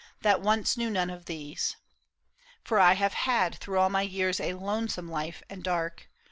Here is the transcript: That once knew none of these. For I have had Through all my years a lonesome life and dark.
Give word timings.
That 0.21 0.41
once 0.41 0.77
knew 0.77 0.89
none 0.89 1.11
of 1.11 1.25
these. 1.25 1.75
For 2.63 2.79
I 2.79 2.93
have 2.93 3.13
had 3.13 3.53
Through 3.59 3.77
all 3.77 3.91
my 3.91 4.01
years 4.01 4.39
a 4.39 4.55
lonesome 4.55 5.11
life 5.11 5.43
and 5.47 5.63
dark. 5.63 6.09